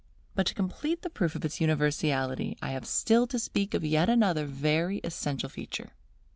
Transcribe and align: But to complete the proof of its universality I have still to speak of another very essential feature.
But 0.33 0.47
to 0.47 0.55
complete 0.55 1.03
the 1.03 1.11
proof 1.11 1.35
of 1.35 1.45
its 1.45 1.61
universality 1.61 2.57
I 2.59 2.71
have 2.71 2.87
still 2.87 3.27
to 3.27 3.37
speak 3.37 3.75
of 3.75 3.83
another 3.83 4.47
very 4.47 4.97
essential 5.03 5.47
feature. 5.47 5.91